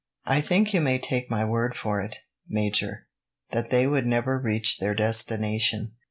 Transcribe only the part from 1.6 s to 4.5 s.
for it, Major, that they would never